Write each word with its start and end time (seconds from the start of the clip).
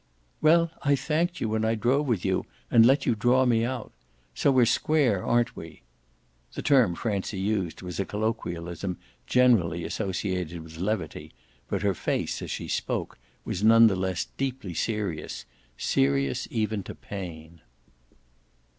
"Well, 0.41 0.71
I 0.81 0.95
thanked 0.95 1.39
you 1.39 1.49
when 1.49 1.63
I 1.63 1.75
drove 1.75 2.07
with 2.07 2.25
you 2.25 2.47
and 2.71 2.87
let 2.87 3.05
you 3.05 3.13
draw 3.13 3.45
me 3.45 3.63
out. 3.63 3.91
So 4.33 4.51
we're 4.51 4.65
square, 4.65 5.23
aren't 5.23 5.55
we?" 5.55 5.83
The 6.53 6.63
term 6.63 6.95
Francie 6.95 7.37
used 7.37 7.83
was 7.83 7.99
a 7.99 8.05
colloquialism 8.05 8.97
generally 9.27 9.83
associated 9.83 10.61
with 10.63 10.79
levity, 10.79 11.33
but 11.67 11.83
her 11.83 11.93
face, 11.93 12.41
as 12.41 12.49
she 12.49 12.67
spoke, 12.67 13.19
was 13.45 13.63
none 13.63 13.85
the 13.85 13.95
less 13.95 14.25
deeply 14.37 14.73
serious 14.73 15.45
serious 15.77 16.47
even 16.49 16.81
to 16.81 16.95
pain. 16.95 17.61